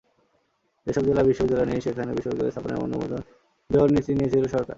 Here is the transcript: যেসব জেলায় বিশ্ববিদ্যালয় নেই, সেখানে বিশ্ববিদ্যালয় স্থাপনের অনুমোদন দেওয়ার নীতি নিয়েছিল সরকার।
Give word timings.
যেসব 0.87 1.03
জেলায় 1.07 1.27
বিশ্ববিদ্যালয় 1.27 1.67
নেই, 1.71 1.79
সেখানে 1.81 2.11
বিশ্ববিদ্যালয় 2.17 2.53
স্থাপনের 2.53 2.79
অনুমোদন 2.85 3.21
দেওয়ার 3.69 3.89
নীতি 3.95 4.11
নিয়েছিল 4.13 4.43
সরকার। 4.45 4.69